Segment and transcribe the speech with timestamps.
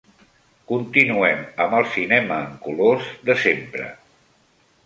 [0.71, 3.93] Continuem amb el cinema en colors de sempre.